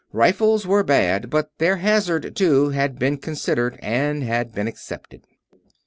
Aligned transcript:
Rifles 0.13 0.65
were 0.65 0.81
bad; 0.81 1.29
but 1.29 1.51
their 1.59 1.75
hazard, 1.75 2.35
too, 2.35 2.69
had 2.69 2.97
been 2.97 3.17
considered 3.19 3.77
and 3.83 4.23
had 4.23 4.51
been 4.51 4.67
accepted. 4.67 5.27